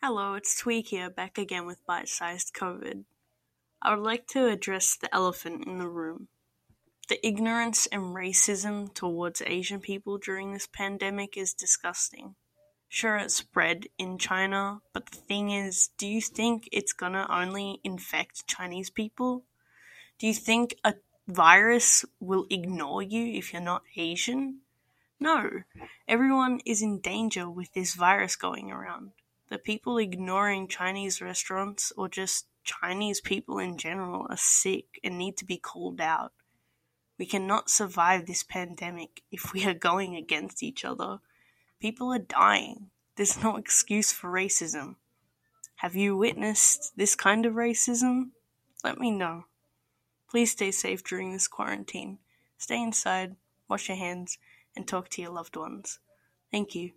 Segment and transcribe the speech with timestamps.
[0.00, 3.02] Hello, it's Tweak here, uh, back again with Bite Sized COVID.
[3.82, 6.28] I would like to address the elephant in the room.
[7.08, 12.36] The ignorance and racism towards Asian people during this pandemic is disgusting.
[12.88, 17.80] Sure, it spread in China, but the thing is, do you think it's gonna only
[17.82, 19.46] infect Chinese people?
[20.20, 20.94] Do you think a
[21.26, 24.60] virus will ignore you if you're not Asian?
[25.18, 25.64] No,
[26.06, 29.10] everyone is in danger with this virus going around.
[29.48, 35.36] The people ignoring Chinese restaurants or just Chinese people in general are sick and need
[35.38, 36.32] to be called out.
[37.18, 41.20] We cannot survive this pandemic if we are going against each other.
[41.80, 42.90] People are dying.
[43.16, 44.96] There's no excuse for racism.
[45.76, 48.30] Have you witnessed this kind of racism?
[48.84, 49.44] Let me know.
[50.30, 52.18] Please stay safe during this quarantine.
[52.58, 53.36] Stay inside,
[53.68, 54.38] wash your hands,
[54.76, 56.00] and talk to your loved ones.
[56.50, 56.92] Thank you.